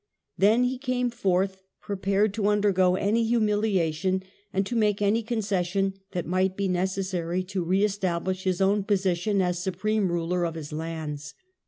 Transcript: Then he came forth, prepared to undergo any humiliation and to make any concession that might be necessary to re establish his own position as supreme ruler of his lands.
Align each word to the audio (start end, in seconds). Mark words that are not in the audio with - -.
Then 0.35 0.63
he 0.63 0.79
came 0.79 1.11
forth, 1.11 1.61
prepared 1.79 2.33
to 2.33 2.47
undergo 2.47 2.95
any 2.95 3.23
humiliation 3.23 4.23
and 4.51 4.65
to 4.65 4.75
make 4.75 4.99
any 4.99 5.21
concession 5.21 5.93
that 6.13 6.25
might 6.25 6.57
be 6.57 6.67
necessary 6.67 7.43
to 7.43 7.63
re 7.63 7.83
establish 7.85 8.43
his 8.45 8.61
own 8.61 8.83
position 8.83 9.43
as 9.43 9.59
supreme 9.59 10.11
ruler 10.11 10.43
of 10.43 10.55
his 10.55 10.73
lands. 10.73 11.35